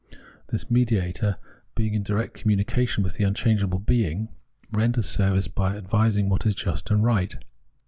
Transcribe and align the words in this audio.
This 0.47 0.71
mediator, 0.71 1.37
being 1.75 1.93
in 1.93 2.01
direct 2.01 2.33
communication 2.33 3.03
with 3.03 3.17
the 3.17 3.23
unchangeable 3.23 3.77
Being, 3.77 4.29
renders 4.71 5.05
service 5.07 5.47
by 5.47 5.77
advising 5.77 6.27
what 6.27 6.43
is 6.43 6.55
just 6.55 6.89
and 6.89 7.03
right. 7.03 7.35